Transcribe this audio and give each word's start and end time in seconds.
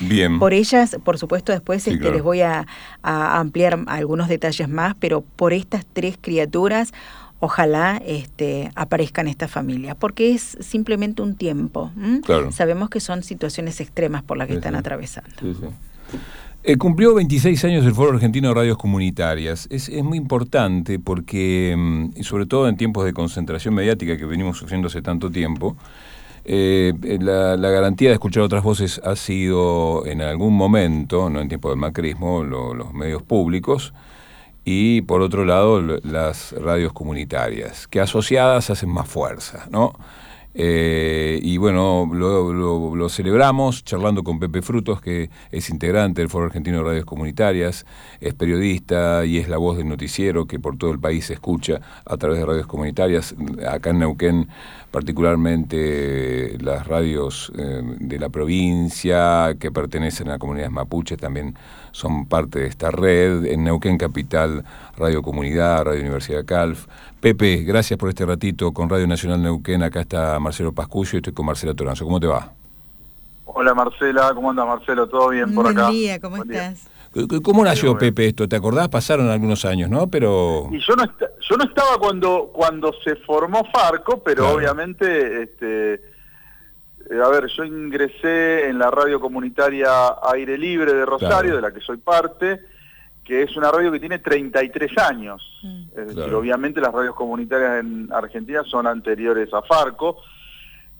Bien. 0.00 0.38
Por 0.38 0.52
ellas, 0.54 0.96
por 1.04 1.18
supuesto, 1.18 1.52
después 1.52 1.82
Sí, 1.82 1.90
este, 1.90 2.00
claro. 2.00 2.14
les 2.14 2.22
voy 2.22 2.40
a, 2.40 2.66
a 3.02 3.38
ampliar 3.38 3.78
algunos 3.86 4.28
detalles 4.28 4.68
más, 4.68 4.94
pero 4.98 5.20
por 5.22 5.52
estas 5.52 5.84
tres 5.92 6.16
criaturas, 6.20 6.92
ojalá 7.38 8.00
este, 8.04 8.70
aparezcan 8.74 9.28
estas 9.28 9.50
familias, 9.50 9.96
porque 9.98 10.32
es 10.34 10.56
simplemente 10.60 11.22
un 11.22 11.34
tiempo. 11.36 11.90
Claro. 12.24 12.50
Sabemos 12.52 12.90
que 12.90 13.00
son 13.00 13.22
situaciones 13.22 13.80
extremas 13.80 14.22
por 14.22 14.36
las 14.36 14.46
que 14.46 14.54
Sí, 14.54 14.58
están 14.58 14.74
sí. 14.74 14.78
atravesando. 14.78 15.30
Sí, 15.40 15.54
sí. 15.60 15.66
Eh, 16.62 16.76
cumplió 16.76 17.14
26 17.14 17.64
años 17.64 17.86
el 17.86 17.94
Foro 17.94 18.12
Argentino 18.12 18.48
de 18.48 18.54
Radios 18.54 18.76
Comunitarias. 18.76 19.66
Es, 19.70 19.88
es 19.88 20.04
muy 20.04 20.18
importante 20.18 20.98
porque, 20.98 21.74
mm, 21.74 22.10
y 22.16 22.24
sobre 22.24 22.44
todo 22.44 22.68
en 22.68 22.76
tiempos 22.76 23.06
de 23.06 23.14
concentración 23.14 23.72
mediática 23.74 24.18
que 24.18 24.26
venimos 24.26 24.58
sufriendo 24.58 24.88
hace 24.88 25.00
tanto 25.00 25.30
tiempo, 25.30 25.78
eh, 26.52 27.18
la, 27.20 27.56
la 27.56 27.70
garantía 27.70 28.08
de 28.08 28.14
escuchar 28.14 28.42
otras 28.42 28.62
voces 28.64 29.00
ha 29.04 29.14
sido 29.16 30.04
en 30.06 30.20
algún 30.22 30.56
momento, 30.56 31.30
no 31.30 31.40
en 31.40 31.48
tiempo 31.48 31.70
del 31.70 31.78
macrismo, 31.78 32.42
lo- 32.44 32.74
los 32.74 32.92
medios 32.92 33.22
públicos 33.22 33.92
y 34.64 35.02
por 35.02 35.22
otro 35.22 35.44
lado 35.44 35.80
las 36.02 36.52
radios 36.52 36.92
comunitarias, 36.92 37.86
que 37.88 38.00
asociadas 38.00 38.70
hacen 38.70 38.90
más 38.90 39.08
fuerza, 39.08 39.66
¿no? 39.70 39.94
Eh, 40.52 41.38
y 41.42 41.58
bueno, 41.58 42.10
lo, 42.12 43.08
celebramos 43.08 43.84
charlando 43.84 44.24
con 44.24 44.40
Pepe 44.40 44.62
Frutos, 44.62 45.00
que 45.00 45.30
es 45.50 45.70
integrante 45.70 46.20
del 46.20 46.28
Foro 46.28 46.46
Argentino 46.46 46.78
de 46.78 46.84
Radios 46.84 47.04
Comunitarias, 47.04 47.86
es 48.20 48.34
periodista 48.34 49.24
y 49.24 49.38
es 49.38 49.48
la 49.48 49.58
voz 49.58 49.76
del 49.76 49.88
noticiero 49.88 50.46
que 50.46 50.58
por 50.58 50.76
todo 50.76 50.90
el 50.90 50.98
país 50.98 51.26
se 51.26 51.34
escucha 51.34 51.80
a 52.04 52.16
través 52.16 52.38
de 52.38 52.46
radios 52.46 52.66
comunitarias. 52.66 53.34
Acá 53.68 53.90
en 53.90 54.00
Neuquén, 54.00 54.48
particularmente 54.90 56.58
las 56.60 56.86
radios 56.86 57.52
eh, 57.56 57.82
de 58.00 58.18
la 58.18 58.28
provincia 58.28 59.56
que 59.58 59.70
pertenecen 59.70 60.30
a 60.30 60.38
comunidades 60.38 60.72
mapuches 60.72 61.18
también 61.18 61.54
son 61.92 62.26
parte 62.26 62.60
de 62.60 62.66
esta 62.66 62.90
red. 62.90 63.44
En 63.46 63.64
Neuquén 63.64 63.98
Capital, 63.98 64.64
Radio 64.96 65.22
Comunidad, 65.22 65.84
Radio 65.84 66.00
Universidad 66.00 66.44
Calf. 66.44 66.86
Pepe, 67.20 67.56
gracias 67.64 67.98
por 67.98 68.08
este 68.08 68.24
ratito 68.24 68.72
con 68.72 68.88
Radio 68.88 69.06
Nacional 69.06 69.42
Neuquén. 69.42 69.82
Acá 69.82 70.00
está 70.00 70.38
Marcelo 70.40 70.72
Pascucio 70.72 71.16
y 71.16 71.20
estoy 71.20 71.32
con 71.34 71.46
Marcela 71.46 71.74
Toranzo. 71.74 72.04
¿Cómo 72.04 72.18
te 72.20 72.26
va? 72.26 72.52
Hola 73.44 73.74
Marcela, 73.74 74.30
¿cómo 74.34 74.50
anda 74.50 74.64
Marcelo? 74.64 75.08
¿Todo 75.08 75.30
bien 75.30 75.52
por 75.54 75.64
Buen 75.64 75.78
acá? 75.78 75.90
día, 75.90 76.20
¿cómo 76.20 76.36
Buen 76.36 76.50
estás? 76.52 76.86
¿Cómo 77.42 77.64
nació. 77.64 77.98
Pepe 77.98 78.28
esto? 78.28 78.46
¿Te 78.48 78.54
acordás? 78.54 78.88
Pasaron 78.88 79.28
algunos 79.28 79.64
años, 79.64 79.90
¿no? 79.90 80.06
Pero... 80.06 80.68
Y 80.70 80.78
yo 80.78 80.94
no, 80.94 81.04
yo 81.04 81.56
no 81.56 81.64
estaba 81.64 81.98
cuando 81.98 82.50
cuando 82.52 82.92
se 83.02 83.16
formó 83.16 83.64
Farco, 83.72 84.22
pero 84.22 84.42
Claro. 84.44 84.56
obviamente, 84.56 85.42
este, 85.42 86.00
eh, 87.10 87.20
a 87.24 87.28
ver, 87.28 87.46
yo 87.48 87.64
ingresé 87.64 88.68
en 88.68 88.78
la 88.78 88.90
radio 88.90 89.20
comunitaria 89.20 89.90
Aire 90.32 90.56
Libre 90.56 90.92
de 90.94 91.04
Rosario, 91.04 91.52
Claro. 91.52 91.56
de 91.56 91.62
la 91.62 91.72
que 91.72 91.80
soy 91.80 91.96
parte, 91.98 92.60
que 93.24 93.42
es 93.42 93.56
una 93.56 93.70
radio 93.70 93.92
que 93.92 94.00
tiene 94.00 94.18
33 94.18 94.96
años. 94.98 95.42
Mm. 95.62 95.82
Es 95.90 95.94
decir, 95.96 96.14
Claro. 96.14 96.38
obviamente 96.38 96.80
las 96.80 96.92
radios 96.92 97.14
comunitarias 97.14 97.80
en 97.80 98.08
Argentina 98.12 98.62
son 98.64 98.86
anteriores 98.86 99.52
a 99.52 99.62
Farco. 99.62 100.18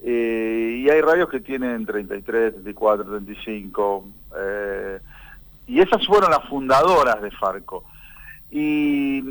eh, 0.02 0.78
y 0.83 0.89
hay 0.89 1.00
radios 1.02 1.28
que 1.28 1.41
tienen 1.41 1.84
33, 1.84 2.52
34, 2.55 3.05
35. 3.05 4.06
eh, 4.39 4.98
y 5.67 5.78
esas 5.80 6.06
fueron 6.06 6.30
las 6.30 6.48
fundadoras 6.48 7.20
de 7.20 7.30
Farco. 7.33 7.84
Y 8.50 9.22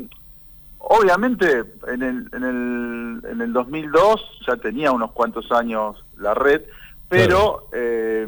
obviamente 0.80 1.64
en 1.88 2.02
el, 2.02 2.28
en 2.32 2.44
el, 2.44 3.30
en 3.30 3.40
el 3.40 3.52
2002 3.52 4.40
ya 4.46 4.56
tenía 4.56 4.92
unos 4.92 5.12
cuantos 5.12 5.50
años 5.52 6.02
la 6.16 6.34
red, 6.34 6.62
pero 7.08 7.68
eh, 7.72 8.26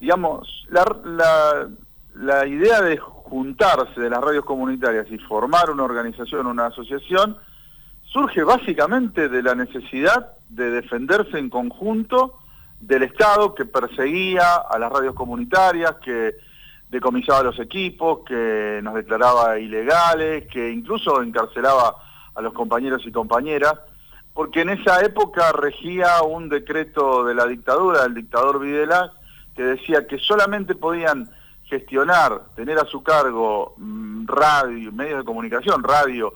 digamos, 0.00 0.66
la, 0.70 0.84
la, 1.04 1.68
la 2.14 2.46
idea 2.46 2.82
de 2.82 2.98
juntarse 2.98 4.00
de 4.00 4.10
las 4.10 4.20
radios 4.20 4.44
comunitarias 4.44 5.06
y 5.10 5.18
formar 5.18 5.70
una 5.70 5.84
organización, 5.84 6.46
una 6.46 6.66
asociación, 6.66 7.36
surge 8.04 8.44
básicamente 8.44 9.28
de 9.28 9.42
la 9.42 9.54
necesidad 9.54 10.32
de 10.48 10.70
defenderse 10.70 11.38
en 11.38 11.50
conjunto 11.50 12.38
del 12.80 13.02
Estado 13.02 13.54
que 13.54 13.64
perseguía 13.64 14.56
a 14.56 14.78
las 14.78 14.92
radios 14.92 15.14
comunitarias, 15.14 15.96
que 16.04 16.36
decomisaba 16.90 17.42
los 17.42 17.58
equipos, 17.58 18.20
que 18.26 18.80
nos 18.82 18.94
declaraba 18.94 19.58
ilegales, 19.58 20.46
que 20.46 20.70
incluso 20.70 21.22
encarcelaba 21.22 21.96
a 22.34 22.40
los 22.40 22.52
compañeros 22.52 23.02
y 23.06 23.12
compañeras, 23.12 23.74
porque 24.32 24.62
en 24.62 24.70
esa 24.70 25.00
época 25.04 25.52
regía 25.52 26.22
un 26.22 26.48
decreto 26.48 27.24
de 27.24 27.34
la 27.34 27.46
dictadura, 27.46 28.02
del 28.02 28.14
dictador 28.14 28.58
Videla, 28.60 29.12
que 29.54 29.62
decía 29.62 30.06
que 30.06 30.18
solamente 30.18 30.74
podían 30.74 31.30
gestionar, 31.64 32.42
tener 32.56 32.78
a 32.78 32.84
su 32.86 33.02
cargo 33.02 33.74
mm, 33.78 34.26
radio, 34.26 34.92
medios 34.92 35.18
de 35.18 35.24
comunicación, 35.24 35.82
radio 35.82 36.34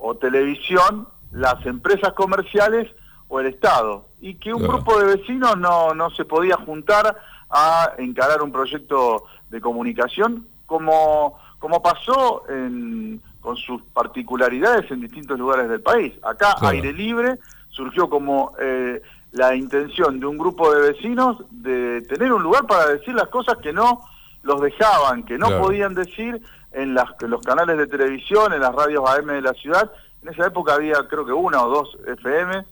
o 0.00 0.16
televisión, 0.16 1.08
las 1.32 1.64
empresas 1.66 2.12
comerciales 2.14 2.90
o 3.28 3.40
el 3.40 3.46
Estado. 3.46 4.06
Y 4.20 4.36
que 4.36 4.52
un 4.54 4.60
Claro. 4.60 4.74
grupo 4.78 4.98
de 4.98 5.16
vecinos 5.16 5.56
no, 5.58 5.94
no 5.94 6.10
se 6.10 6.24
podía 6.24 6.56
juntar 6.56 7.16
a 7.50 7.92
encarar 7.98 8.42
un 8.42 8.52
proyecto 8.52 9.24
de 9.50 9.60
comunicación 9.60 10.46
como, 10.66 11.38
como 11.58 11.82
pasó 11.82 12.42
en- 12.48 13.20
con 13.40 13.56
sus 13.56 13.82
particularidades 13.94 14.90
en 14.90 15.00
distintos 15.00 15.38
lugares 15.38 15.68
del 15.68 15.80
país. 15.80 16.12
Acá, 16.22 16.54
Claro. 16.58 16.74
Aire 16.74 16.92
Libre 16.92 17.38
surgió 17.70 18.10
como 18.10 18.52
eh, 18.60 19.00
la 19.32 19.54
intención 19.54 20.20
de 20.20 20.26
un 20.26 20.36
grupo 20.36 20.72
de 20.74 20.92
vecinos 20.92 21.42
de 21.50 22.02
tener 22.02 22.32
un 22.32 22.42
lugar 22.42 22.66
para 22.66 22.86
decir 22.88 23.14
las 23.14 23.28
cosas 23.28 23.56
que 23.58 23.72
no 23.72 24.00
los 24.42 24.60
dejaban, 24.60 25.22
que 25.22 25.38
no 25.38 25.46
Claro. 25.46 25.62
podían 25.62 25.94
decir 25.94 26.40
en, 26.72 26.94
las, 26.94 27.10
en 27.20 27.30
los 27.30 27.42
canales 27.42 27.78
de 27.78 27.86
televisión, 27.86 28.52
en 28.52 28.60
las 28.60 28.74
radios 28.74 29.08
AM 29.08 29.26
de 29.32 29.42
la 29.42 29.52
ciudad. 29.54 29.90
En 30.22 30.28
esa 30.30 30.46
época 30.46 30.74
había 30.74 31.06
creo 31.08 31.24
que 31.24 31.32
una 31.32 31.62
o 31.62 31.68
dos 31.70 31.96
FM 32.06 32.64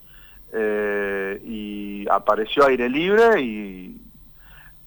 eh, 0.52 1.40
y 1.44 2.08
apareció 2.10 2.66
Aire 2.66 2.88
Libre 2.88 3.40
y 3.40 4.00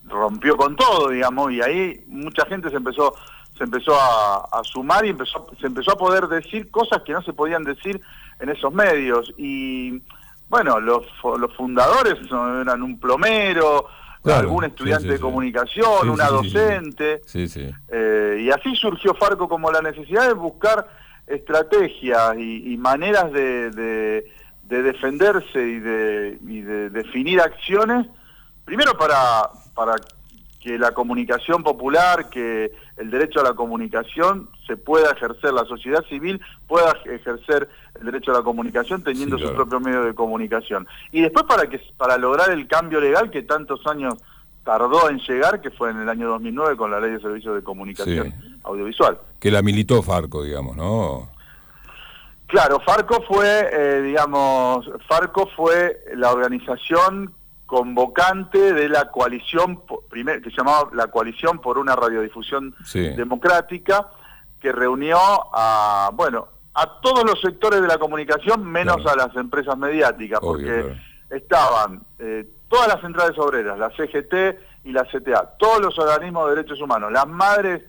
rompió 0.09 0.57
con 0.57 0.75
todo, 0.75 1.09
digamos, 1.09 1.51
y 1.51 1.61
ahí 1.61 2.03
mucha 2.07 2.45
gente 2.45 2.69
se 2.69 2.75
empezó 2.77 3.13
se 3.57 3.63
empezó 3.65 3.93
a, 3.99 4.47
a 4.51 4.63
sumar 4.63 5.05
y 5.05 5.09
empezó 5.09 5.45
se 5.59 5.67
empezó 5.67 5.91
a 5.91 5.97
poder 5.97 6.27
decir 6.27 6.71
cosas 6.71 7.01
que 7.03 7.11
no 7.11 7.21
se 7.21 7.33
podían 7.33 7.63
decir 7.63 7.99
en 8.39 8.49
esos 8.49 8.73
medios. 8.73 9.33
Y 9.37 10.01
bueno, 10.47 10.79
los, 10.79 11.05
fu- 11.21 11.37
los 11.37 11.53
fundadores 11.55 12.15
eran 12.31 12.81
un 12.83 12.99
plomero, 12.99 13.85
Claro, 14.23 14.39
algún 14.41 14.65
estudiante 14.65 15.03
sí, 15.03 15.09
de 15.11 15.15
sí. 15.17 15.21
comunicación, 15.21 16.09
una 16.09 16.27
docente, 16.27 17.21
eh, 17.89 18.41
y 18.41 18.49
así 18.51 18.75
surgió 18.75 19.13
Farco 19.13 19.47
como 19.47 19.71
la 19.71 19.81
necesidad 19.81 20.27
de 20.27 20.33
buscar 20.33 20.87
estrategias 21.25 22.35
y, 22.37 22.73
y 22.73 22.77
maneras 22.77 23.31
de, 23.31 23.71
de- 23.71 24.31
de 24.63 24.83
defenderse 24.83 25.59
y 25.67 25.79
de, 25.79 26.37
y 26.47 26.61
de 26.61 26.89
definir 26.91 27.41
acciones, 27.41 28.05
primero 28.65 28.95
para, 28.97 29.49
para 29.79 29.95
que 30.59 30.77
la 30.77 30.91
comunicación 30.91 31.63
popular, 31.63 32.29
que 32.29 32.69
el 32.97 33.09
derecho 33.09 33.39
a 33.39 33.43
la 33.43 33.53
comunicación 33.53 34.49
se 34.67 34.75
pueda 34.75 35.11
ejercer, 35.11 35.53
la 35.53 35.63
sociedad 35.63 36.03
civil 36.09 36.41
pueda 36.67 36.97
ejercer 37.05 37.69
el 37.97 38.05
derecho 38.05 38.31
a 38.31 38.39
la 38.39 38.43
comunicación 38.43 39.01
teniendo 39.01 39.37
Sí, 39.37 39.45
su 39.45 39.53
propio 39.53 39.79
medio 39.79 40.03
de 40.03 40.13
comunicación. 40.13 40.85
Y 41.13 41.21
después 41.21 41.45
para 41.45 41.69
que 41.69 41.79
para 41.95 42.17
lograr 42.17 42.51
el 42.51 42.67
cambio 42.67 42.99
legal 42.99 43.31
que 43.31 43.41
tantos 43.43 43.87
años 43.87 44.15
tardó 44.65 45.09
en 45.09 45.19
llegar, 45.19 45.61
que 45.61 45.71
fue 45.71 45.91
en 45.91 46.01
el 46.01 46.09
año 46.09 46.27
2009 46.27 46.75
con 46.75 46.91
la 46.91 46.99
Ley 46.99 47.11
de 47.11 47.21
Servicios 47.21 47.55
de 47.55 47.63
Comunicación 47.63 48.33
Audiovisual. 48.63 49.17
Que 49.39 49.51
la 49.51 49.61
militó 49.61 50.03
Farco, 50.03 50.43
digamos, 50.43 50.75
¿no? 50.75 51.29
Claro, 52.47 52.81
Farco 52.85 53.23
fue, 53.25 53.69
eh, 53.71 54.01
digamos, 54.01 54.89
Farco 55.07 55.47
fue 55.55 56.03
la 56.15 56.33
organización 56.33 57.33
convocante 57.69 58.73
de 58.73 58.89
la 58.89 59.09
coalición, 59.11 59.83
que 60.11 60.49
se 60.49 60.57
llamaba 60.57 60.89
la 60.93 61.07
coalición 61.07 61.59
por 61.59 61.77
una 61.77 61.95
radiodifusión 61.95 62.73
Sí. 62.83 63.09
democrática, 63.09 64.07
que 64.59 64.71
reunió 64.71 65.17
a, 65.53 66.09
bueno, 66.13 66.47
a 66.73 66.99
todos 67.01 67.23
los 67.23 67.39
sectores 67.39 67.79
de 67.81 67.87
la 67.87 67.99
comunicación, 67.99 68.65
menos 68.65 68.97
Claro. 69.03 69.21
a 69.21 69.27
las 69.27 69.35
empresas 69.37 69.77
mediáticas, 69.77 70.39
Obvio, 70.41 70.51
porque 70.51 70.81
claro. 70.81 70.95
estaban 71.29 72.01
eh, 72.17 72.47
todas 72.67 72.87
las 72.87 73.01
centrales 73.01 73.37
obreras, 73.37 73.77
la 73.77 73.89
CGT 73.91 74.59
y 74.85 74.91
la 74.91 75.03
CTA, 75.05 75.51
todos 75.59 75.79
los 75.79 75.97
organismos 75.99 76.49
de 76.49 76.55
derechos 76.55 76.81
humanos, 76.81 77.11
las 77.11 77.27
madres 77.27 77.83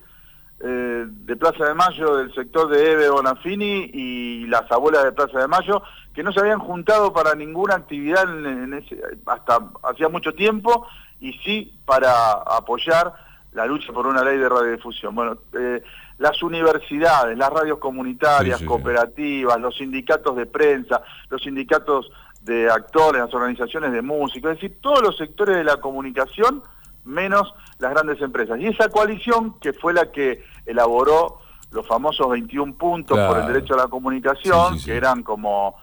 eh, 0.62 1.05
de 1.09 1.37
Plaza 1.37 1.65
de 1.65 1.73
Mayo 1.75 2.17
del 2.17 2.35
sector 2.35 2.69
de 2.69 2.93
Eve 2.93 3.09
Bonafini 3.09 3.91
y 3.94 4.47
las 4.47 4.71
abuelas 4.71 5.05
de 5.05 5.12
Plaza 5.12 5.38
de 5.38 5.49
Mayo, 5.49 5.82
que 6.15 6.23
no 6.23 6.33
se 6.33 6.41
habían 6.41 6.59
juntado 6.59 7.12
para 7.12 7.35
ninguna 7.35 7.75
actividad 7.77 8.25
en, 8.25 8.47
en 8.47 8.75
ese- 8.75 9.01
hasta 9.27 9.61
hacía 9.85 10.09
mucho 10.09 10.33
tiempo 10.35 10.87
y 11.21 11.33
sí 11.45 11.79
para 11.85 12.33
apoyar 12.33 13.12
la 13.53 13.67
lucha 13.67 13.93
por 13.93 14.07
una 14.07 14.23
ley 14.25 14.39
de 14.39 14.49
radiodifusión. 14.49 15.15
Bueno, 15.15 15.39
eh, 15.59 15.83
las 16.19 16.43
universidades, 16.43 17.37
las 17.37 17.51
radios 17.51 17.79
comunitarias, 17.79 18.59
Sí, 18.59 18.65
sí, 18.65 18.65
sí. 18.65 18.69
cooperativas, 18.69 19.61
los 19.61 19.77
sindicatos 19.77 20.37
de 20.37 20.47
prensa, 20.47 21.03
los 21.29 21.43
sindicatos 21.43 22.11
de 22.43 22.71
actores, 22.71 23.21
las 23.23 23.35
organizaciones 23.35 23.93
de 23.93 24.03
músicos, 24.03 24.53
es 24.53 24.61
decir, 24.61 24.79
todos 24.81 25.03
los 25.03 25.17
sectores 25.17 25.56
de 25.56 25.65
la 25.65 25.77
comunicación, 25.79 26.63
menos 27.05 27.53
las 27.79 27.91
grandes 27.93 28.21
empresas. 28.21 28.59
Y 28.61 28.67
esa 28.67 28.89
coalición, 28.89 29.59
que 29.61 29.73
fue 29.73 29.93
la 29.93 30.11
que 30.13 30.45
elaboró 30.67 31.39
los 31.71 31.87
famosos 31.87 32.29
21 32.31 32.75
puntos 32.75 33.19
por 33.19 33.39
el 33.39 33.47
derecho 33.47 33.75
a 33.75 33.79
la 33.79 33.89
comunicación, 33.89 34.79
que 34.85 34.97
eran 34.97 35.23
como, 35.23 35.77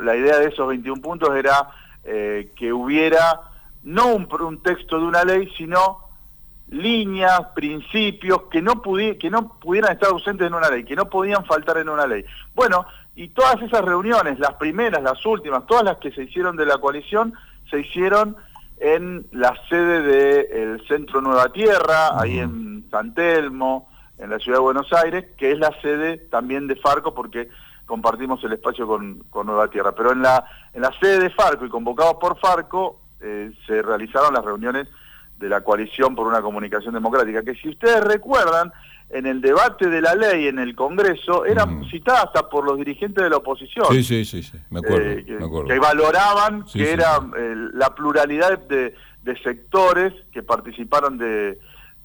la 0.00 0.16
idea 0.16 0.38
de 0.38 0.48
esos 0.48 0.68
21 0.68 1.00
puntos 1.00 1.34
era 1.34 1.70
eh, 2.04 2.52
que 2.56 2.72
hubiera 2.72 3.40
no 3.82 4.14
un, 4.14 4.28
un, 4.40 4.62
texto 4.62 4.98
de 4.98 5.04
una 5.06 5.24
ley, 5.24 5.50
sino 5.56 6.08
líneas, 6.70 7.40
principios 7.54 8.42
que 8.50 8.60
no, 8.60 8.82
que 8.82 9.30
no 9.30 9.58
pudieran 9.58 9.92
estar 9.92 10.10
ausentes 10.10 10.46
en 10.46 10.54
una 10.54 10.68
ley, 10.68 10.84
que 10.84 10.96
no 10.96 11.08
podían 11.08 11.44
faltar 11.44 11.78
en 11.78 11.88
una 11.88 12.06
ley. 12.06 12.24
Bueno, 12.54 12.86
y 13.16 13.28
todas 13.28 13.60
esas 13.62 13.84
reuniones, 13.84 14.38
las 14.38 14.54
primeras, 14.54 15.02
las 15.02 15.24
últimas, 15.24 15.66
todas 15.66 15.84
las 15.84 15.96
que 15.98 16.12
se 16.12 16.24
hicieron 16.24 16.56
de 16.56 16.66
la 16.66 16.78
coalición, 16.78 17.34
se 17.70 17.80
hicieron 17.80 18.36
en 18.78 19.26
la 19.32 19.54
sede 19.68 20.02
del 20.02 20.86
Centro 20.86 21.20
Nueva 21.20 21.52
Tierra, 21.52 22.20
ahí 22.20 22.38
en 22.38 22.86
San 22.90 23.14
Telmo, 23.14 23.88
en 24.18 24.30
la 24.30 24.38
ciudad 24.38 24.58
de 24.58 24.62
Buenos 24.62 24.92
Aires, 24.92 25.26
que 25.36 25.52
es 25.52 25.58
la 25.58 25.72
sede 25.80 26.16
también 26.16 26.66
de 26.66 26.76
Farco 26.76 27.14
porque 27.14 27.48
compartimos 27.88 28.44
el 28.44 28.52
espacio 28.52 28.86
con, 28.86 29.24
Nueva 29.44 29.68
Tierra. 29.68 29.92
Pero 29.92 30.12
en 30.12 30.22
la, 30.22 30.44
en 30.72 30.82
la 30.82 30.92
sede 31.00 31.18
de 31.20 31.30
Farco 31.30 31.64
y 31.64 31.70
convocados 31.70 32.18
por 32.20 32.38
Farco 32.38 33.00
eh, 33.20 33.50
se 33.66 33.82
realizaron 33.82 34.34
las 34.34 34.44
reuniones 34.44 34.86
de 35.38 35.48
la 35.48 35.62
coalición 35.62 36.14
por 36.14 36.26
una 36.26 36.42
comunicación 36.42 36.94
democrática, 36.94 37.42
que 37.42 37.54
si 37.54 37.68
ustedes 37.68 38.04
recuerdan, 38.04 38.72
en 39.10 39.24
el 39.24 39.40
debate 39.40 39.88
de 39.88 40.02
la 40.02 40.14
ley 40.14 40.48
en 40.48 40.58
el 40.58 40.74
Congreso 40.74 41.46
eran 41.46 41.88
citadas 41.88 42.24
hasta 42.26 42.48
por 42.50 42.64
los 42.64 42.76
dirigentes 42.76 43.24
de 43.24 43.30
la 43.30 43.38
oposición. 43.38 43.86
Sí, 43.90 44.02
sí, 44.02 44.24
sí, 44.24 44.58
me, 44.68 44.80
acuerdo, 44.80 45.10
eh, 45.10 45.24
que, 45.24 45.78
valoraban 45.78 46.64
que 46.64 46.92
era 46.92 47.16
eh, 47.36 47.54
la 47.72 47.94
pluralidad 47.94 48.58
de, 48.58 48.94
sectores 49.42 50.12
que 50.32 50.42
participaron 50.42 51.16
de, 51.16 51.58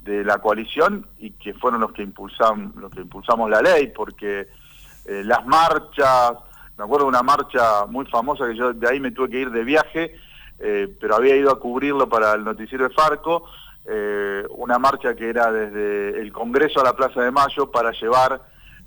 la 0.06 0.38
coalición 0.40 1.08
y 1.18 1.32
que 1.32 1.54
fueron 1.54 1.82
los 1.82 1.92
que 1.94 2.04
impulsamos, 2.04 2.76
los 2.76 2.92
que 2.92 3.02
impulsamos 3.02 3.50
la 3.50 3.62
ley, 3.62 3.92
porque 3.96 4.48
eh, 5.06 5.24
las 5.26 5.46
marchas, 5.46 6.34
me 6.78 6.84
acuerdo 6.84 7.06
de 7.06 7.10
una 7.10 7.24
marcha 7.24 7.86
muy 7.88 8.06
famosa 8.06 8.48
que 8.48 8.56
yo 8.56 8.74
de 8.74 8.90
ahí 8.90 9.00
me 9.00 9.12
tuve 9.12 9.30
que 9.30 9.40
ir 9.40 9.52
de 9.52 9.64
viaje, 9.64 10.16
pero 11.00 11.16
había 11.16 11.36
ido 11.36 11.52
a 11.52 11.60
cubrirlo 11.60 12.08
para 12.08 12.36
el 12.36 12.46
noticiero 12.46 12.88
de 12.88 12.94
Farco, 12.94 13.44
eh, 13.86 14.46
una 14.52 14.80
marcha 14.80 15.14
que 15.14 15.30
era 15.30 15.52
desde 15.52 16.22
el 16.22 16.32
Congreso 16.32 16.80
a 16.80 16.86
la 16.86 16.96
Plaza 16.96 17.22
de 17.22 17.32
Mayo 17.32 17.70
para 17.70 17.92
llevar 17.92 18.42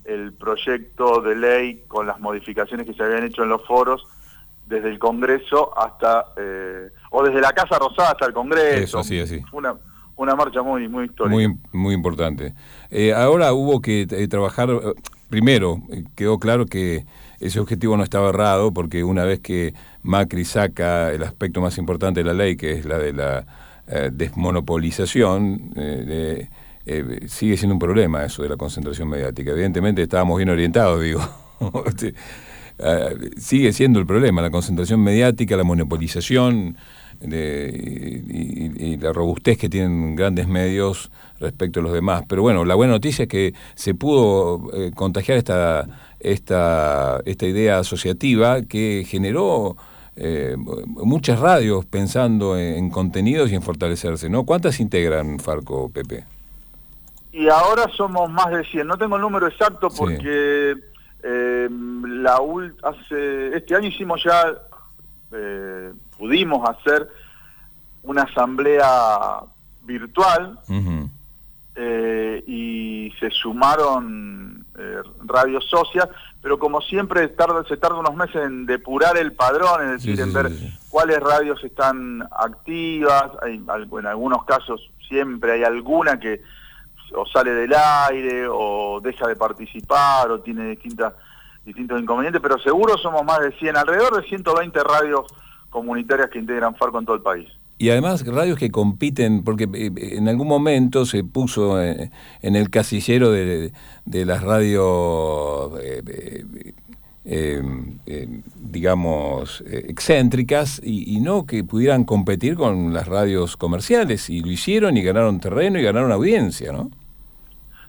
el 0.04 0.32
proyecto 0.32 1.20
de 1.20 1.36
ley 1.36 1.84
con 1.86 2.06
las 2.06 2.18
modificaciones 2.18 2.86
que 2.86 2.94
se 2.94 3.02
habían 3.02 3.24
hecho 3.24 3.42
en 3.42 3.50
los 3.50 3.66
foros 3.66 4.06
desde 4.64 4.88
el 4.88 4.98
Congreso 4.98 5.78
hasta, 5.78 6.32
eh, 6.38 6.88
o 7.10 7.22
desde 7.22 7.42
la 7.42 7.52
Casa 7.52 7.78
Rosada 7.78 8.12
hasta 8.12 8.26
el 8.26 8.32
Congreso. 8.32 9.00
así, 9.00 9.20
así. 9.20 9.42
Una, 9.52 9.74
una 10.16 10.34
marcha 10.34 10.62
muy, 10.62 10.88
muy 10.88 11.04
histórica. 11.04 11.34
Muy, 11.34 11.58
muy 11.72 11.94
importante. 11.94 12.54
Eh, 12.90 13.12
ahora 13.12 13.52
hubo 13.52 13.82
que 13.82 14.06
trabajar, 14.30 14.70
primero, 15.28 15.82
quedó 16.14 16.38
claro 16.38 16.66
que 16.66 17.04
ese 17.40 17.60
objetivo 17.60 17.96
no 17.96 18.02
estaba 18.02 18.30
errado 18.30 18.72
porque 18.72 19.04
una 19.04 19.24
vez 19.24 19.40
que 19.40 19.74
Macri 20.02 20.44
saca 20.44 21.12
el 21.12 21.22
aspecto 21.22 21.60
más 21.60 21.78
importante 21.78 22.20
de 22.20 22.24
la 22.24 22.32
ley, 22.32 22.56
que 22.56 22.72
es 22.72 22.84
la 22.84 22.98
de 22.98 23.12
la 23.12 23.46
eh, 23.88 24.10
desmonopolización, 24.12 25.72
eh, 25.76 26.48
eh, 26.86 27.20
sigue 27.28 27.56
siendo 27.56 27.74
un 27.74 27.78
problema 27.78 28.24
eso 28.24 28.42
de 28.42 28.48
la 28.48 28.56
concentración 28.56 29.08
mediática. 29.08 29.50
Evidentemente 29.50 30.02
estábamos 30.02 30.38
bien 30.38 30.50
orientados, 30.50 31.02
digo. 31.04 31.20
Este, 31.86 32.14
sigue 33.38 33.72
siendo 33.72 33.98
el 33.98 34.06
problema, 34.06 34.42
la 34.42 34.50
concentración 34.50 35.00
mediática, 35.00 35.56
la 35.56 35.64
monopolización 35.64 36.76
y, 37.22 38.96
la 38.96 39.12
robustez 39.12 39.58
que 39.58 39.68
tienen 39.68 40.16
grandes 40.16 40.48
medios 40.48 41.10
respecto 41.38 41.80
a 41.80 41.82
los 41.82 41.92
demás. 41.92 42.24
Pero 42.28 42.42
bueno, 42.42 42.64
la 42.64 42.74
buena 42.74 42.94
noticia 42.94 43.24
es 43.24 43.28
que 43.28 43.54
se 43.74 43.94
pudo 43.94 44.70
contagiar 44.94 45.36
esta, 45.36 45.86
esta, 46.20 47.20
esta 47.26 47.46
idea 47.46 47.78
asociativa 47.78 48.62
que 48.62 49.04
generó 49.06 49.76
eh, 50.18 50.56
muchas 50.56 51.38
radios 51.38 51.84
pensando 51.84 52.58
en, 52.58 52.88
contenidos 52.88 53.52
y 53.52 53.54
en 53.54 53.60
fortalecerse, 53.62 54.30
¿no? 54.30 54.44
¿Cuántas 54.44 54.80
integran 54.80 55.38
Farco, 55.38 55.90
Pepe? 55.90 56.24
Y 57.32 57.48
ahora 57.48 57.84
somos 57.94 58.30
más 58.30 58.50
de 58.50 58.64
100. 58.64 58.86
No 58.86 58.96
tengo 58.96 59.16
el 59.16 59.22
número 59.22 59.46
exacto 59.46 59.88
porque 59.90 60.74
eh, 61.22 61.68
la 61.70 62.40
hace, 62.82 63.56
este 63.56 63.74
año 63.74 63.88
hicimos 63.88 64.24
ya, 64.24 64.54
eh, 65.32 65.92
pudimos 66.16 66.68
hacer 66.68 67.08
una 68.02 68.22
asamblea 68.22 69.40
virtual 69.82 70.58
y 72.46 73.12
se 73.20 73.30
sumaron 73.30 74.64
radios 75.26 75.64
socias 75.68 76.08
pero 76.46 76.60
como 76.60 76.80
siempre 76.80 77.26
tarda, 77.26 77.64
se 77.64 77.76
tarda 77.76 77.98
unos 77.98 78.14
meses 78.14 78.36
en 78.36 78.66
depurar 78.66 79.16
el 79.16 79.32
padrón, 79.32 79.82
es 79.82 79.90
decir, 79.90 80.20
en 80.20 80.32
ver 80.32 80.48
cuáles 80.88 81.18
radios 81.18 81.64
están 81.64 82.22
activas, 82.30 83.32
hay, 83.42 83.56
en 83.56 84.06
algunos 84.06 84.44
casos 84.44 84.80
siempre 85.08 85.54
hay 85.54 85.64
alguna 85.64 86.20
que 86.20 86.42
o 87.16 87.26
sale 87.26 87.50
del 87.50 87.74
aire 87.74 88.46
o 88.48 89.00
deja 89.02 89.26
de 89.26 89.34
participar 89.34 90.30
o 90.30 90.38
tiene 90.38 90.68
distintas 90.68 91.14
distintos 91.66 92.00
inconvenientes, 92.00 92.40
pero 92.40 92.58
seguro 92.58 92.96
somos 92.96 93.24
más 93.24 93.40
de 93.40 93.52
100, 93.52 93.76
alrededor 93.76 94.22
de 94.22 94.28
120 94.28 94.80
radios 94.84 95.26
comunitarias 95.68 96.30
que 96.30 96.38
integran 96.38 96.74
Farco 96.76 96.98
en 96.98 97.04
todo 97.04 97.16
el 97.16 97.22
país. 97.22 97.48
Y 97.78 97.90
además 97.90 98.24
radios 98.24 98.58
que 98.58 98.70
compiten, 98.70 99.44
porque 99.44 99.68
eh, 99.74 99.90
en 100.16 100.28
algún 100.28 100.48
momento 100.48 101.04
se 101.04 101.24
puso 101.24 101.82
eh, 101.82 102.10
en 102.40 102.56
el 102.56 102.70
casillero 102.70 103.30
de, 103.30 103.72
las 104.06 104.42
radios, 104.42 105.72
eh, 105.82 106.42
digamos, 108.56 109.62
excéntricas, 109.66 110.80
y, 110.82 111.20
no 111.20 111.44
que 111.44 111.64
pudieran 111.64 112.04
competir 112.04 112.54
con 112.54 112.94
las 112.94 113.08
radios 113.08 113.58
comerciales, 113.58 114.30
y 114.30 114.40
lo 114.40 114.50
hicieron 114.50 114.96
y 114.96 115.02
ganaron 115.02 115.40
terreno 115.40 115.78
y 115.78 115.82
ganaron 115.82 116.12
audiencia, 116.12 116.72
¿no? 116.72 116.90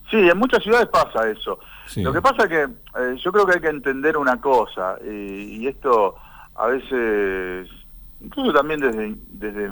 Sí, 0.10 0.18
en 0.18 0.38
muchas 0.38 0.64
ciudades 0.64 0.88
pasa 0.88 1.30
eso. 1.30 1.60
Lo 1.98 2.14
que 2.14 2.22
pasa 2.22 2.44
es 2.44 2.50
que 2.50 3.18
yo 3.18 3.32
creo 3.32 3.46
que 3.46 3.56
hay 3.56 3.62
que 3.62 3.70
entender 3.70 4.18
una 4.18 4.40
cosa, 4.40 4.98
y 5.04 5.68
esto 5.68 6.16
a 6.56 6.68
veces 6.68 7.70
incluso 8.22 8.52
también 8.52 8.80
desde, 8.80 9.16
desde 9.30 9.72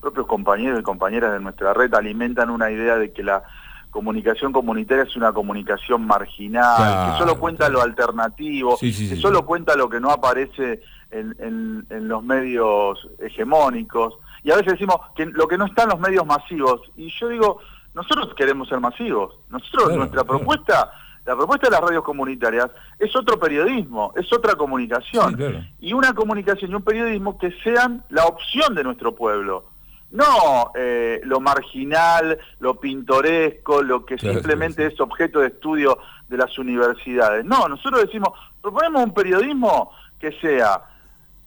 propios 0.00 0.26
compañeros 0.26 0.80
y 0.80 0.82
compañeras 0.82 1.32
de 1.32 1.40
nuestra 1.40 1.74
red 1.74 1.94
alimentan 1.94 2.50
una 2.50 2.70
idea 2.70 2.96
de 2.96 3.12
que 3.12 3.22
la 3.22 3.42
comunicación 3.90 4.52
comunitaria 4.52 5.04
es 5.04 5.16
una 5.16 5.32
comunicación 5.32 6.06
marginal, 6.06 7.12
que 7.12 7.18
solo 7.18 7.38
cuenta 7.38 7.68
lo 7.68 7.82
alternativo, 7.82 8.78
que 8.78 9.16
solo 9.16 9.44
cuenta 9.44 9.76
lo 9.76 9.88
que 9.90 10.00
no 10.00 10.10
aparece 10.10 10.80
en, 11.10 11.84
en, 11.90 12.08
los 12.08 12.24
medios 12.24 13.06
hegemónicos. 13.18 14.14
Y 14.42 14.50
a 14.50 14.56
veces 14.56 14.72
decimos 14.72 14.96
que 15.14 15.26
lo 15.26 15.46
que 15.46 15.58
no 15.58 15.66
está 15.66 15.82
en 15.82 15.90
los 15.90 16.00
medios 16.00 16.24
masivos. 16.24 16.80
Y 16.96 17.10
yo 17.10 17.28
digo, 17.28 17.58
nosotros 17.94 18.34
queremos 18.34 18.68
ser 18.68 18.80
masivos. 18.80 19.38
Nosotros, 19.48 19.96
nuestra 19.96 20.24
propuesta 20.24 20.92
la 21.24 21.36
propuesta 21.36 21.68
de 21.68 21.72
las 21.72 21.80
radios 21.80 22.02
comunitarias 22.02 22.68
es 22.98 23.14
otro 23.14 23.38
periodismo, 23.38 24.12
es 24.16 24.32
otra 24.32 24.56
comunicación. 24.56 25.68
Y 25.80 25.92
una 25.92 26.14
comunicación 26.14 26.72
y 26.72 26.74
un 26.74 26.82
periodismo 26.82 27.38
que 27.38 27.52
sean 27.62 28.04
la 28.10 28.24
opción 28.26 28.74
de 28.74 28.82
nuestro 28.82 29.14
pueblo. 29.14 29.66
No 30.10 30.72
eh, 30.74 31.20
lo 31.24 31.40
marginal, 31.40 32.38
lo 32.58 32.78
pintoresco, 32.80 33.82
lo 33.82 34.04
que 34.04 34.18
simplemente 34.18 34.86
es 34.86 35.00
objeto 35.00 35.40
de 35.40 35.48
estudio 35.48 35.98
de 36.28 36.36
las 36.36 36.58
universidades. 36.58 37.44
No, 37.44 37.68
nosotros 37.68 38.02
decimos, 38.02 38.30
proponemos 38.60 39.04
un 39.04 39.14
periodismo 39.14 39.92
que 40.18 40.32
sea 40.40 40.82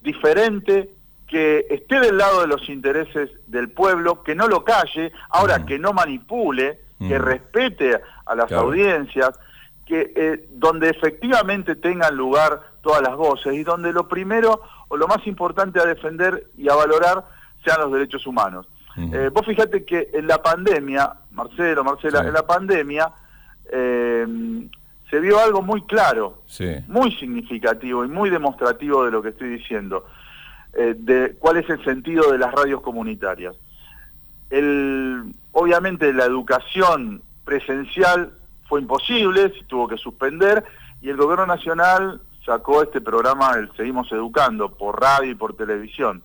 diferente, 0.00 0.90
que 1.26 1.66
esté 1.70 2.00
del 2.00 2.18
lado 2.18 2.40
de 2.40 2.46
los 2.46 2.68
intereses 2.68 3.30
del 3.46 3.70
pueblo, 3.70 4.22
que 4.22 4.34
no 4.34 4.46
lo 4.46 4.64
calle, 4.64 5.12
ahora 5.30 5.66
que 5.66 5.78
no 5.78 5.92
manipule, 5.92 6.80
que 6.98 7.18
respete 7.18 8.00
a 8.24 8.34
las 8.34 8.50
audiencias, 8.52 9.30
que 9.84 10.12
eh, 10.16 10.48
donde 10.52 10.90
efectivamente 10.90 11.76
tengan 11.76 12.16
lugar 12.16 12.60
todas 12.82 13.02
las 13.02 13.16
voces 13.16 13.54
y 13.54 13.62
donde 13.62 13.92
lo 13.92 14.08
primero 14.08 14.62
o 14.88 14.96
lo 14.96 15.06
más 15.06 15.26
importante 15.26 15.80
a 15.80 15.84
defender 15.84 16.48
y 16.56 16.68
a 16.68 16.74
valorar 16.74 17.24
sean 17.64 17.80
los 17.80 17.92
derechos 17.92 18.26
humanos. 18.26 18.66
Eh, 18.96 19.30
vos 19.30 19.44
fíjate 19.44 19.84
que 19.84 20.08
en 20.14 20.26
la 20.26 20.42
pandemia, 20.42 21.12
Marcelo, 21.32 21.84
Marcela, 21.84 22.20
en 22.20 22.32
la 22.32 22.46
pandemia 22.46 23.12
eh, 23.70 24.26
se 25.10 25.20
vio 25.20 25.38
algo 25.38 25.60
muy 25.60 25.82
claro, 25.82 26.42
muy 26.88 27.12
significativo 27.16 28.04
y 28.04 28.08
muy 28.08 28.30
demostrativo 28.30 29.04
de 29.04 29.10
lo 29.10 29.22
que 29.22 29.28
estoy 29.30 29.50
diciendo, 29.50 30.06
de 30.76 31.34
cuál 31.38 31.56
es 31.56 31.68
el 31.70 31.82
sentido 31.84 32.30
de 32.30 32.38
las 32.38 32.52
radios 32.52 32.80
comunitarias. 32.82 33.54
El, 34.50 35.24
obviamente 35.52 36.12
la 36.12 36.24
educación 36.24 37.22
presencial 37.44 38.32
fue 38.68 38.80
imposible, 38.80 39.52
se 39.56 39.64
tuvo 39.64 39.88
que 39.88 39.96
suspender 39.96 40.64
y 41.00 41.08
el 41.08 41.16
gobierno 41.16 41.46
nacional 41.46 42.20
sacó 42.44 42.82
este 42.82 43.00
programa, 43.00 43.52
el 43.56 43.70
Seguimos 43.76 44.10
Educando, 44.12 44.70
por 44.70 45.00
radio 45.00 45.32
y 45.32 45.34
por 45.34 45.56
televisión. 45.56 46.22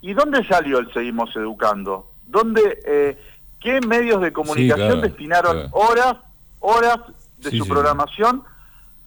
¿Y 0.00 0.14
dónde 0.14 0.44
salió 0.44 0.78
el 0.78 0.92
Seguimos 0.92 1.34
Educando? 1.36 2.10
¿Dónde, 2.26 2.80
eh, 2.84 3.18
¿Qué 3.60 3.80
medios 3.80 4.20
de 4.20 4.32
comunicación 4.32 5.00
destinaron 5.00 5.68
horas, 5.72 6.16
horas 6.58 6.98
de 7.38 7.50
su 7.50 7.66
programación 7.66 8.42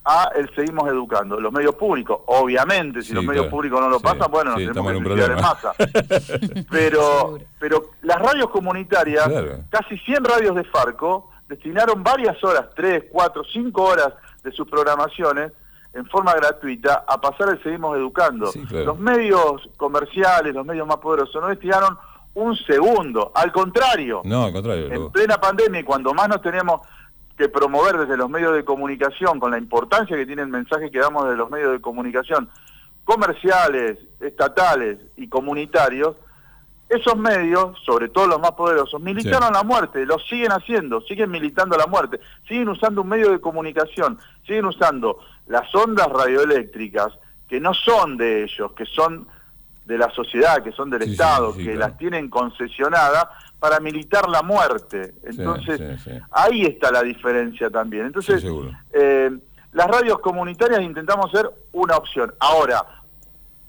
a 0.05 0.29
el 0.35 0.53
Seguimos 0.55 0.87
Educando? 0.87 1.39
Los 1.39 1.51
medios 1.51 1.75
públicos, 1.75 2.19
obviamente, 2.27 3.01
si 3.01 3.13
los 3.13 3.23
medios 3.23 3.47
públicos 3.47 3.81
no 3.81 3.89
lo 3.89 3.99
pasan, 3.99 4.29
bueno, 4.31 4.51
nos 4.51 4.59
tenemos 4.59 4.91
que 4.91 4.99
suicidar 4.99 5.31
en 5.31 5.41
masa. 5.41 5.73
pero, 6.69 7.37
pero 7.59 7.91
las 8.03 8.19
radios 8.19 8.49
comunitarias, 8.49 9.27
casi 9.69 9.97
100 9.97 10.23
radios 10.23 10.55
de 10.55 10.63
Farco, 10.65 11.31
destinaron 11.47 12.03
varias 12.03 12.41
horas, 12.43 12.67
3, 12.75 13.05
4, 13.11 13.43
5 13.51 13.83
horas 13.83 14.13
de 14.43 14.51
sus 14.51 14.67
programaciones 14.67 15.51
en 15.93 16.05
forma 16.07 16.33
gratuita 16.33 17.05
a 17.07 17.19
pasar 17.19 17.49
el 17.49 17.63
Seguimos 17.63 17.97
Educando. 17.97 18.51
Los 18.69 18.99
medios 18.99 19.69
comerciales, 19.77 20.53
los 20.53 20.65
medios 20.65 20.85
más 20.85 20.97
poderosos, 20.97 21.41
no 21.41 21.47
destinaron 21.47 21.97
un 22.35 22.55
segundo. 22.57 23.31
Al 23.33 23.51
contrario. 23.51 24.21
No, 24.25 24.45
al 24.45 24.53
contrario. 24.53 24.91
En 24.91 25.09
plena 25.09 25.39
pandemia 25.39 25.79
y 25.79 25.83
cuando 25.83 26.13
más 26.13 26.27
nos 26.27 26.41
tenemos 26.41 26.81
que 27.37 27.49
promover 27.49 27.97
desde 27.97 28.17
los 28.17 28.29
medios 28.29 28.53
de 28.55 28.63
comunicación, 28.63 29.39
con 29.39 29.51
la 29.51 29.57
importancia 29.57 30.15
que 30.15 30.25
tiene 30.25 30.43
el 30.43 30.47
mensaje 30.47 30.91
que 30.91 30.99
damos 30.99 31.27
de 31.29 31.35
los 31.35 31.49
medios 31.49 31.71
de 31.71 31.81
comunicación 31.81 32.49
comerciales, 33.05 33.99
estatales 34.19 34.97
y 35.15 35.29
comunitarios, 35.29 36.15
esos 36.89 37.15
medios, 37.17 37.79
sobre 37.83 38.09
todo 38.09 38.27
los 38.27 38.39
más 38.39 38.51
poderosos, 38.51 39.01
militaron 39.01 39.53
la 39.53 39.63
muerte, 39.63 40.05
lo 40.05 40.19
siguen 40.19 40.51
haciendo, 40.51 41.01
siguen 41.01 41.31
militando 41.31 41.77
la 41.77 41.87
muerte, 41.87 42.19
siguen 42.47 42.69
usando 42.69 43.01
un 43.01 43.09
medio 43.09 43.31
de 43.31 43.39
comunicación, 43.39 44.19
siguen 44.45 44.65
usando 44.65 45.19
las 45.47 45.73
ondas 45.73 46.07
radioeléctricas 46.09 47.13
que 47.47 47.59
no 47.59 47.73
son 47.73 48.17
de 48.17 48.43
ellos, 48.43 48.71
que 48.73 48.85
son 48.85 49.27
de 49.85 49.97
la 49.97 50.09
sociedad, 50.09 50.63
que 50.63 50.71
son 50.71 50.89
del 50.89 51.03
Estado, 51.03 51.55
que 51.55 51.75
las 51.75 51.97
tienen 51.97 52.29
concesionadas 52.29 53.27
para 53.59 53.79
militar 53.79 54.27
la 54.27 54.41
muerte. 54.41 55.13
Entonces, 55.23 55.79
ahí 56.31 56.63
está 56.63 56.91
la 56.91 57.03
diferencia 57.03 57.69
también. 57.69 58.07
Entonces, 58.07 58.43
eh, 58.91 59.31
las 59.73 59.87
radios 59.87 60.19
comunitarias 60.19 60.81
intentamos 60.81 61.31
ser 61.31 61.49
una 61.73 61.97
opción. 61.97 62.33
Ahora, 62.39 62.83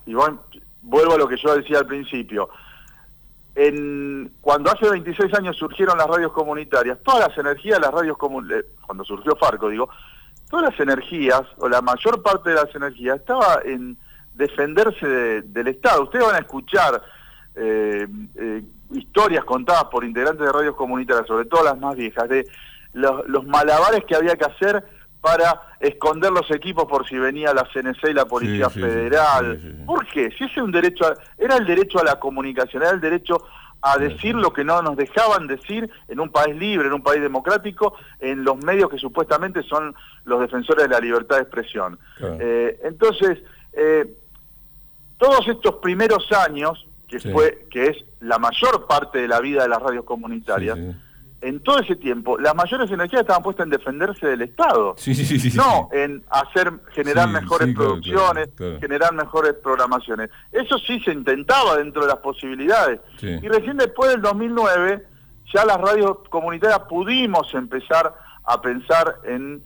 y 0.07 0.15
vuelvo 0.83 1.15
a 1.15 1.19
lo 1.19 1.29
que 1.29 1.37
yo 1.37 1.55
decía 1.55 1.79
al 1.79 1.87
principio, 1.87 2.49
en, 3.55 4.33
cuando 4.41 4.71
hace 4.71 4.89
26 4.89 5.33
años 5.35 5.57
surgieron 5.57 5.97
las 5.99 6.07
radios 6.07 6.33
comunitarias, 6.33 6.99
todas 7.03 7.29
las 7.29 7.39
energías 7.39 7.81
las 7.81 7.91
radios 7.91 8.17
comunitarias, 8.19 8.67
eh, 8.67 8.77
cuando 8.85 9.05
surgió 9.05 9.35
Farco, 9.37 9.69
digo, 9.69 9.89
todas 10.49 10.71
las 10.71 10.81
energías, 10.81 11.43
o 11.59 11.69
la 11.69 11.81
mayor 11.81 12.23
parte 12.23 12.51
de 12.51 12.57
las 12.57 12.75
energías, 12.75 13.17
estaba 13.17 13.61
en 13.65 13.97
defenderse 14.37 15.43
del 15.43 15.69
Estado. 15.69 16.05
Ustedes 16.05 16.25
van 16.25 16.37
a 16.37 16.41
escuchar 16.41 17.03
eh, 17.55 18.07
eh, 18.37 18.63
historias 18.93 19.45
contadas 19.45 19.85
por 19.85 20.05
integrantes 20.05 20.47
de 20.47 20.53
radios 20.53 20.77
comunitarias, 20.77 21.27
sobre 21.27 21.47
todo 21.47 21.65
las 21.65 21.79
más 21.79 21.97
viejas, 21.97 22.29
de 22.29 22.47
los, 22.93 23.45
malabares 23.47 24.05
que 24.05 24.15
había 24.15 24.37
que 24.37 24.45
hacer 24.45 24.85
para 25.21 25.61
esconder 25.81 26.31
los 26.31 26.51
equipos 26.51 26.85
por 26.85 27.07
si 27.09 27.19
venía 27.19 27.53
la 27.53 27.69
CNC 27.73 28.11
y 28.11 28.15
la 28.15 28.27
Policía 28.27 28.71
Federal. 28.71 29.85
¿Por 29.85 30.07
qué? 30.07 30.31
Si 30.39 30.45
ese 30.45 30.63
un 30.63 30.71
derecho, 30.71 31.05
era 31.37 31.57
el 31.57 31.67
derecho 31.67 31.99
a 31.99 32.05
la 32.05 32.21
comunicación, 32.21 32.83
era 32.83 32.93
el 32.93 33.01
derecho 33.01 33.39
a 33.83 33.99
decir 33.99 34.35
lo 34.35 34.53
que 34.53 34.65
no 34.65 34.83
nos 34.83 34.97
dejaban 34.97 35.47
decir 35.47 35.91
en 36.09 36.21
un 36.21 36.31
país 36.31 36.57
libre, 36.57 36.89
en 36.89 36.95
un 36.95 37.03
país 37.03 37.21
democrático, 37.21 37.95
en 38.21 38.45
los 38.45 38.57
medios 38.65 38.91
que 38.91 38.99
supuestamente 38.99 39.63
son 39.63 39.95
los 40.25 40.41
defensores 40.41 40.85
de 40.85 40.91
la 40.91 41.01
libertad 41.01 41.37
de 41.37 41.43
expresión. 41.43 41.99
Eh, 42.21 42.81
entonces, 42.85 43.39
eh, 43.73 44.07
todos 45.19 45.47
estos 45.49 45.77
primeros 45.77 46.31
años, 46.33 46.87
que, 47.09 47.21
fue, 47.21 47.67
que 47.71 47.87
es 47.87 47.97
la 48.21 48.39
mayor 48.39 48.87
parte 48.87 49.19
de 49.19 49.29
la 49.29 49.41
vida 49.41 49.63
de 49.63 49.69
las 49.69 49.81
radios 49.81 50.05
comunitarias, 50.05 50.79
en 51.43 51.61
todo 51.61 51.79
ese 51.79 51.97
tiempo, 51.97 52.39
las 52.39 52.55
mayores 52.55 52.91
energías 52.91 53.21
estaban 53.21 53.43
puestas 53.43 53.65
en 53.65 53.71
defenderse 53.71 54.27
del 54.27 54.43
Estado, 54.43 54.97
no 55.55 55.89
en 55.93 56.25
hacer, 56.31 56.73
generar 56.93 57.29
mejores 57.29 57.75
producciones, 57.75 58.49
generar 58.81 59.15
mejores 59.15 59.55
programaciones. 59.55 60.31
Eso 60.51 60.79
sí 60.79 60.99
se 61.01 61.13
intentaba 61.13 61.77
dentro 61.77 62.03
de 62.03 62.09
las 62.09 62.19
posibilidades. 62.19 63.01
Y 63.21 63.49
recién 63.49 63.77
después 63.77 64.11
del 64.11 64.23
2009, 64.23 65.07
ya 65.55 65.65
las 65.65 65.79
radios 65.79 66.19
comunitarias 66.31 66.81
pudimos 66.89 67.53
empezar 67.55 68.15
a 68.45 68.61
pensar 68.61 69.19
en 69.25 69.63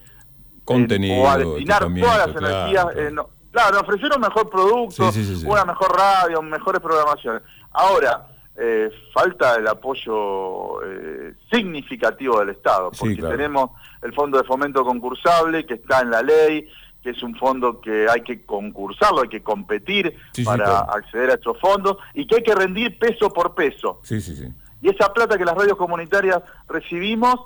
contenido 0.64 1.22
o 1.22 1.28
a 1.28 1.38
destinar 1.38 1.86
todas 1.94 2.26
las 2.26 2.36
energías 2.36 2.86
en 2.96 3.18
Claro, 3.50 3.80
ofrecieron 3.80 4.22
un 4.22 4.28
mejor 4.28 4.48
producto, 4.48 5.10
una 5.44 5.64
mejor 5.64 5.96
radio, 5.96 6.40
mejores 6.42 6.80
programaciones. 6.80 7.42
Ahora, 7.72 8.28
eh, 8.56 8.90
falta 9.12 9.56
el 9.56 9.66
apoyo 9.66 10.82
eh, 10.84 11.34
significativo 11.50 12.38
del 12.40 12.50
Estado, 12.50 12.90
porque 12.90 13.16
tenemos 13.16 13.70
el 14.02 14.12
Fondo 14.12 14.38
de 14.38 14.44
Fomento 14.44 14.84
Concursable, 14.84 15.64
que 15.66 15.74
está 15.74 16.00
en 16.00 16.10
la 16.10 16.22
ley, 16.22 16.68
que 17.02 17.10
es 17.10 17.22
un 17.22 17.34
fondo 17.36 17.80
que 17.80 18.06
hay 18.08 18.20
que 18.22 18.44
concursarlo, 18.44 19.22
hay 19.22 19.28
que 19.28 19.42
competir 19.42 20.14
para 20.44 20.80
acceder 20.80 21.30
a 21.30 21.34
estos 21.34 21.58
fondos, 21.58 21.96
y 22.14 22.26
que 22.26 22.36
hay 22.36 22.42
que 22.42 22.54
rendir 22.54 22.98
peso 22.98 23.32
por 23.32 23.54
peso. 23.54 24.00
Y 24.82 24.90
esa 24.90 25.12
plata 25.12 25.38
que 25.38 25.44
las 25.44 25.54
radios 25.54 25.76
comunitarias 25.76 26.42
recibimos 26.68 27.40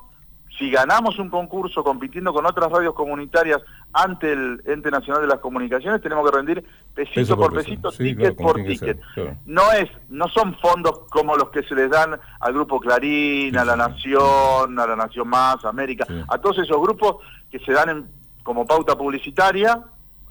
si 0.57 0.69
ganamos 0.69 1.19
un 1.19 1.29
concurso 1.29 1.83
compitiendo 1.83 2.33
con 2.33 2.45
otras 2.45 2.71
radios 2.71 2.93
comunitarias 2.93 3.61
ante 3.93 4.31
el 4.31 4.61
Ente 4.65 4.89
Nacional 4.89 5.21
de 5.21 5.27
las 5.27 5.39
Comunicaciones, 5.39 6.01
tenemos 6.01 6.29
que 6.29 6.35
rendir 6.35 6.65
pesito 6.93 7.35
por, 7.35 7.53
pesito, 7.53 7.91
ticket 7.91 8.35
por 8.35 8.55
ticket. 8.63 8.99
No 9.45 9.71
es, 9.71 9.89
no 10.09 10.27
son 10.29 10.55
fondos 10.59 10.99
como 11.09 11.35
los 11.35 11.49
que 11.49 11.63
se 11.63 11.75
les 11.75 11.89
dan 11.89 12.19
al 12.39 12.53
Grupo 12.53 12.79
Clarín, 12.79 13.57
a 13.57 13.65
La 13.65 13.75
Nación, 13.75 14.79
a 14.79 14.87
La 14.87 14.95
Nación 14.95 15.27
Más, 15.27 15.63
América, 15.65 16.05
a 16.27 16.37
todos 16.37 16.59
esos 16.59 16.79
grupos 16.81 17.17
que 17.51 17.59
se 17.59 17.71
dan 17.71 18.07
como 18.43 18.65
pauta 18.65 18.97
publicitaria, 18.97 19.81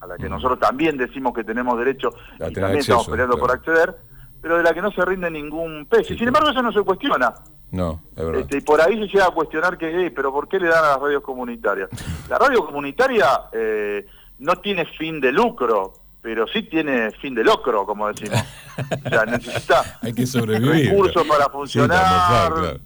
a 0.01 0.07
la 0.07 0.17
que 0.17 0.29
nosotros 0.29 0.59
también 0.59 0.97
decimos 0.97 1.35
que 1.35 1.45
tenemos 1.45 1.79
derecho 1.79 2.11
y 2.37 2.53
también 2.53 2.79
estamos 2.79 3.09
peleando 3.09 3.37
por 3.39 3.51
acceder, 3.51 3.97
pero 4.41 4.59
de 4.59 4.63
la 4.63 4.75
que 4.75 4.83
no 4.83 4.91
se 4.93 5.05
rinde 5.05 5.31
ningún 5.31 5.87
peso. 5.87 6.15
sin 6.15 6.29
embargo, 6.29 6.51
eso 6.51 6.63
no 6.63 6.73
se 6.73 6.83
cuestiona. 6.83 7.35
No, 7.75 8.01
es 8.17 8.25
verdad. 8.25 8.41
Este, 8.43 8.59
y 8.59 8.61
por 8.61 8.81
ahí 8.81 8.95
se 8.95 9.07
llega 9.09 9.27
a 9.27 9.31
cuestionar 9.31 9.77
que, 9.77 10.13
pero 10.15 10.33
¿por 10.33 10.49
qué 10.49 10.61
le 10.61 10.69
dan 10.69 10.85
a 10.85 10.89
las 10.91 11.01
radios 11.01 11.25
comunitarias? 11.25 11.91
La 12.29 12.39
radio 12.39 12.65
comunitaria 12.65 13.27
eh, 13.53 14.07
no 14.39 14.55
tiene 14.61 14.87
fin 14.87 15.21
de 15.21 15.33
lucro, 15.33 15.93
pero 16.23 16.47
sí 16.47 16.63
tiene 16.63 17.11
fin 17.11 17.35
de 17.35 17.43
locro, 17.43 17.85
como 17.85 18.07
decimos. 18.07 18.41
o 19.05 19.09
sea, 19.09 19.25
necesita 19.27 19.99
hay 20.03 20.15
que 20.15 20.25
sobrevivir, 20.25 20.91
recursos 20.91 21.27
para 21.27 21.47
funcionar, 21.47 22.79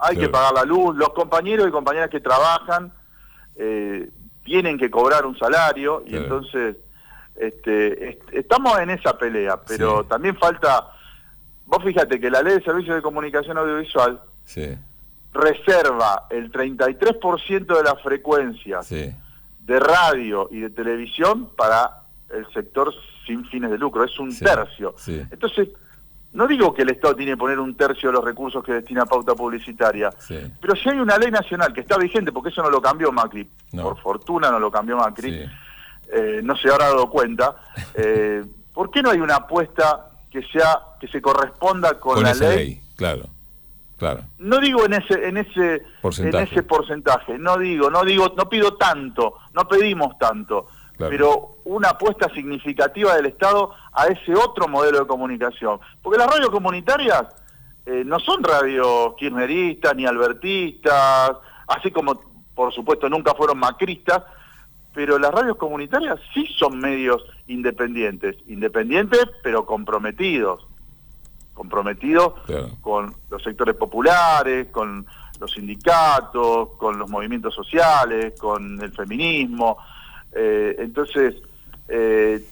hay 0.00 0.16
que 0.16 0.28
pagar 0.28 0.54
la 0.54 0.64
luz. 0.64 0.96
Los 0.96 1.10
compañeros 1.10 1.68
y 1.68 1.70
compañeras 1.70 2.10
que 2.10 2.18
trabajan 2.18 2.92
eh, 3.54 4.10
tienen 4.44 4.76
que 4.76 4.90
cobrar 4.90 5.24
un 5.24 5.38
salario 5.38 6.02
y 6.04 6.16
entonces 6.16 6.78
este, 7.36 8.18
estamos 8.32 8.76
en 8.80 8.90
esa 8.90 9.16
pelea, 9.16 9.62
pero 9.64 10.02
también 10.04 10.36
falta... 10.36 10.88
Vos 11.64 11.82
fíjate 11.84 12.20
que 12.20 12.28
la 12.28 12.42
ley 12.42 12.56
de 12.56 12.64
servicios 12.64 12.96
de 12.96 13.02
comunicación 13.02 13.56
audiovisual 13.56 14.20
reserva 15.32 16.26
el 16.30 16.52
33% 16.52 17.76
de 17.76 17.82
las 17.82 18.02
frecuencias 18.02 18.88
de 18.88 19.80
radio 19.80 20.48
y 20.50 20.60
de 20.60 20.70
televisión 20.70 21.50
para 21.56 22.02
el 22.30 22.46
sector 22.52 22.92
sin 23.26 23.44
fines 23.46 23.70
de 23.70 23.78
lucro, 23.78 24.04
es 24.04 24.18
un 24.18 24.36
tercio. 24.36 24.94
Entonces, 25.30 25.68
no 26.32 26.46
digo 26.46 26.72
que 26.72 26.82
el 26.82 26.90
Estado 26.90 27.14
tiene 27.14 27.32
que 27.32 27.36
poner 27.36 27.60
un 27.60 27.76
tercio 27.76 28.08
de 28.08 28.14
los 28.14 28.24
recursos 28.24 28.64
que 28.64 28.72
destina 28.72 29.02
a 29.02 29.06
pauta 29.06 29.34
publicitaria, 29.34 30.10
pero 30.60 30.74
si 30.74 30.88
hay 30.88 30.98
una 30.98 31.18
ley 31.18 31.30
nacional 31.30 31.72
que 31.72 31.82
está 31.82 31.98
vigente, 31.98 32.32
porque 32.32 32.48
eso 32.48 32.62
no 32.62 32.70
lo 32.70 32.80
cambió 32.80 33.12
Macri, 33.12 33.48
por 33.70 34.00
fortuna 34.00 34.50
no 34.50 34.58
lo 34.58 34.70
cambió 34.70 34.96
Macri, 34.96 35.48
eh, 36.12 36.40
no 36.42 36.56
se 36.56 36.70
habrá 36.70 36.86
dado 36.86 37.08
cuenta, 37.10 37.56
eh, 37.94 38.44
¿por 38.72 38.90
qué 38.90 39.02
no 39.02 39.10
hay 39.10 39.20
una 39.20 39.36
apuesta 39.36 40.10
que 40.30 40.42
sea 40.42 40.78
que 40.98 41.08
se 41.08 41.20
corresponda 41.20 41.98
con, 41.98 42.22
la 42.22 42.34
ley? 42.34 42.80
Claro. 42.96 43.26
No 44.38 44.58
digo 44.58 44.84
en 44.84 44.94
ese, 44.94 45.28
en 45.28 45.36
ese 45.36 45.82
porcentaje. 46.00 46.44
en 46.44 46.50
ese 46.50 46.62
porcentaje, 46.62 47.38
no 47.38 47.56
digo, 47.56 47.90
no 47.90 48.04
digo, 48.04 48.32
no 48.36 48.48
pido 48.48 48.74
tanto, 48.74 49.34
no 49.54 49.68
pedimos 49.68 50.18
tanto, 50.18 50.66
pero 50.98 51.58
una 51.64 51.90
apuesta 51.90 52.28
significativa 52.34 53.14
del 53.14 53.26
Estado 53.26 53.74
a 53.92 54.06
ese 54.06 54.34
otro 54.34 54.68
modelo 54.68 55.00
de 55.00 55.06
comunicación. 55.06 55.80
Porque 56.00 56.18
las 56.18 56.28
radios 56.28 56.50
comunitarias 56.50 57.24
eh, 57.86 58.02
no 58.04 58.20
son 58.20 58.42
radios 58.42 59.14
kirchneristas 59.16 59.96
ni 59.96 60.06
albertistas, 60.06 61.32
así 61.66 61.90
como 61.90 62.20
por 62.54 62.72
supuesto 62.72 63.08
nunca 63.08 63.34
fueron 63.34 63.58
macristas, 63.58 64.22
pero 64.94 65.18
las 65.18 65.32
radios 65.32 65.56
comunitarias 65.56 66.20
sí 66.34 66.46
son 66.58 66.78
medios 66.78 67.24
independientes, 67.46 68.36
independientes 68.46 69.26
pero 69.42 69.64
comprometidos 69.64 70.66
comprometido 71.54 72.36
con 72.80 73.14
los 73.30 73.42
sectores 73.42 73.74
populares, 73.74 74.68
con 74.70 75.06
los 75.38 75.52
sindicatos, 75.52 76.70
con 76.78 76.98
los 76.98 77.10
movimientos 77.10 77.54
sociales, 77.54 78.34
con 78.38 78.80
el 78.80 78.92
feminismo. 78.92 79.78
Eh, 80.32 80.76
entonces, 80.78 81.34
eh, 81.88 82.42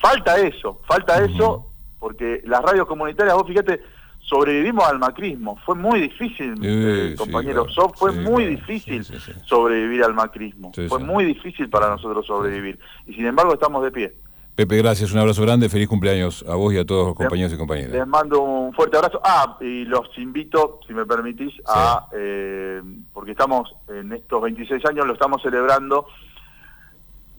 falta 0.00 0.38
eso, 0.38 0.80
falta 0.86 1.24
eso, 1.24 1.66
porque 1.98 2.42
las 2.44 2.60
radios 2.62 2.86
comunitarias, 2.86 3.36
vos 3.36 3.46
fíjate, 3.46 3.80
sobrevivimos 4.20 4.84
al 4.84 4.98
macrismo. 4.98 5.58
Fue 5.64 5.74
muy 5.74 6.00
difícil, 6.00 6.54
eh, 6.62 7.14
compañero. 7.16 7.66
fue 7.94 8.12
muy 8.12 8.46
difícil 8.46 9.04
sobrevivir 9.44 10.04
al 10.04 10.14
macrismo. 10.14 10.72
fue 10.88 10.98
muy 10.98 11.24
difícil 11.24 11.68
para 11.68 11.88
nosotros 11.88 12.26
sobrevivir. 12.26 12.78
Y 13.06 13.14
sin 13.14 13.26
embargo 13.26 13.54
estamos 13.54 13.82
de 13.82 13.90
pie. 13.90 14.14
Pepe, 14.54 14.76
gracias, 14.76 15.12
un 15.12 15.18
abrazo 15.18 15.42
grande, 15.42 15.68
feliz 15.68 15.88
cumpleaños 15.88 16.44
a 16.46 16.54
vos 16.54 16.72
y 16.74 16.78
a 16.78 16.84
todos 16.84 17.06
los 17.06 17.16
compañeros 17.16 17.52
y 17.52 17.56
compañeras. 17.56 17.92
Les 17.92 18.06
mando 18.06 18.42
un 18.42 18.72
fuerte 18.74 18.96
abrazo. 18.96 19.20
Ah, 19.24 19.56
y 19.60 19.84
los 19.84 20.06
invito, 20.18 20.80
si 20.86 20.92
me 20.92 21.06
permitís, 21.06 21.54
a, 21.66 22.08
eh, 22.12 22.82
porque 23.12 23.30
estamos 23.30 23.74
en 23.88 24.12
estos 24.12 24.42
26 24.42 24.84
años, 24.84 25.06
lo 25.06 25.14
estamos 25.14 25.40
celebrando 25.40 26.06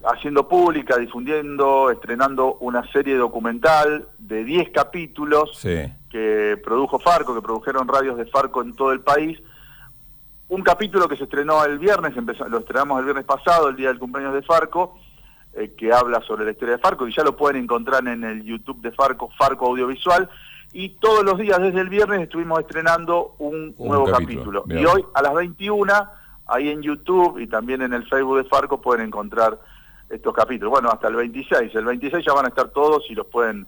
haciendo 0.04 0.48
pública, 0.48 0.98
difundiendo, 0.98 1.92
estrenando 1.92 2.56
una 2.56 2.90
serie 2.92 3.16
documental 3.16 4.08
de 4.18 4.44
10 4.44 4.70
capítulos 4.72 5.60
que 6.10 6.60
produjo 6.64 7.00
Farco, 7.00 7.36
que 7.36 7.42
produjeron 7.42 7.88
radios 7.88 8.18
de 8.18 8.26
Farco 8.26 8.62
en 8.62 8.76
todo 8.76 8.92
el 8.92 9.02
país. 9.02 9.40
Un 10.50 10.64
capítulo 10.64 11.08
que 11.08 11.16
se 11.16 11.24
estrenó 11.24 11.64
el 11.64 11.80
viernes, 11.80 12.14
lo 12.50 12.60
estrenamos 12.60 13.00
el 13.00 13.06
viernes 13.06 13.26
pasado, 13.26 13.70
el 13.70 13.76
día 13.76 13.90
del 13.90 14.00
cumpleaños 14.00 14.34
de 14.34 14.42
Farco, 14.42 14.98
eh, 15.54 15.74
que 15.78 15.92
habla 15.92 16.22
sobre 16.22 16.46
la 16.46 16.52
historia 16.52 16.78
de 16.78 16.82
Farco, 16.82 17.08
y 17.08 17.14
ya 17.14 17.24
lo 17.24 17.36
pueden 17.36 17.62
encontrar 17.62 18.08
en 18.08 18.24
el 18.24 18.44
YouTube 18.44 18.82
de 18.82 18.92
Farco, 18.92 19.30
Farco 19.38 19.68
Audiovisual. 19.68 20.30
Y 20.74 20.90
todos 21.00 21.26
los 21.26 21.38
días 21.38 21.60
desde 21.60 21.82
el 21.82 21.90
viernes 21.90 22.22
estuvimos 22.22 22.60
estrenando 22.60 23.36
un, 23.40 23.76
nuevo 23.78 24.06
capítulo. 24.06 24.64
Y 24.70 24.86
hoy 24.86 25.04
a 25.14 25.22
las 25.22 25.34
21, 25.34 25.94
ahí 26.48 26.70
en 26.70 26.82
YouTube 26.82 27.40
y 27.40 27.48
también 27.48 27.82
en 27.82 27.92
el 27.94 28.08
Facebook 28.08 28.38
de 28.38 28.46
Farco 28.46 28.80
pueden 28.80 29.06
encontrar 29.06 29.60
estos 30.10 30.34
capítulos. 30.34 30.72
Bueno, 30.72 30.90
hasta 30.90 31.10
el 31.10 31.16
26. 31.16 31.76
El 31.76 31.86
26 31.86 32.24
ya 32.26 32.34
van 32.34 32.46
a 32.46 32.50
estar 32.50 32.70
todos 32.70 33.04
y 33.10 33.16
los 33.16 33.28
pueden, 33.28 33.68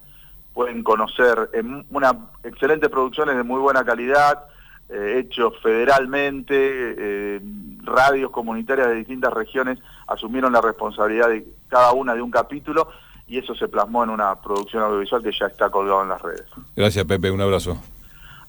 pueden 0.54 0.82
conocer. 0.82 1.50
En 1.52 1.84
una 1.90 2.30
excelente 2.42 2.88
producciones 2.88 3.36
de 3.36 3.42
muy 3.42 3.60
buena 3.60 3.84
calidad, 3.84 4.44
eh, 4.88 5.16
hechos 5.18 5.54
federalmente, 5.62 6.54
eh, 6.54 7.40
radios 7.82 8.30
comunitarias 8.30 8.88
de 8.88 8.94
distintas 8.96 9.32
regiones 9.32 9.78
asumieron 10.06 10.52
la 10.52 10.60
responsabilidad 10.60 11.28
de 11.28 11.46
cada 11.68 11.92
una 11.92 12.14
de 12.14 12.22
un 12.22 12.30
capítulo 12.30 12.88
y 13.26 13.38
eso 13.38 13.54
se 13.54 13.68
plasmó 13.68 14.04
en 14.04 14.10
una 14.10 14.40
producción 14.40 14.82
audiovisual 14.82 15.22
que 15.22 15.32
ya 15.32 15.46
está 15.46 15.70
colgado 15.70 16.02
en 16.02 16.10
las 16.10 16.20
redes. 16.20 16.44
Gracias 16.76 17.04
Pepe, 17.06 17.30
un 17.30 17.40
abrazo. 17.40 17.78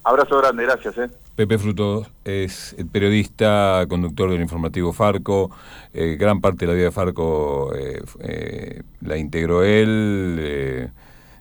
Abrazo 0.04 0.38
grande, 0.38 0.64
gracias. 0.66 0.98
¿eh? 1.00 1.10
Pepe 1.36 1.58
Fruto 1.58 2.06
es 2.24 2.76
el 2.78 2.86
periodista, 2.86 3.84
conductor 3.90 4.30
del 4.30 4.40
informativo 4.40 4.94
Farco. 4.94 5.50
Eh, 5.94 6.16
gran 6.20 6.42
parte 6.42 6.66
de 6.66 6.68
la 6.68 6.74
vida 6.76 6.86
de 6.86 6.92
Farco 6.92 7.74
eh, 7.74 8.84
la 9.02 9.18
integró 9.18 9.64
él. 9.64 10.92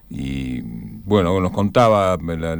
y 0.08 0.62
bueno, 1.04 1.38
nos 1.40 1.52
contaba 1.52 2.16
la, 2.16 2.56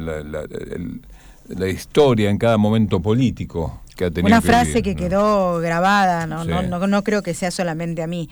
historia 1.67 2.29
en 2.29 2.37
cada 2.37 2.57
momento 2.57 3.01
político 3.01 3.81
que 3.95 4.05
ha 4.05 4.11
tenido. 4.11 4.27
Una 4.27 4.41
frase 4.41 4.81
que 4.81 4.95
quedó 4.95 5.59
grabada, 5.59 6.27
¿no? 6.27 6.43
No, 6.43 6.61
no, 6.61 6.87
no 6.87 7.03
creo 7.03 7.21
que 7.21 7.33
sea 7.33 7.51
solamente 7.51 8.01
a 8.03 8.07
mí. 8.07 8.29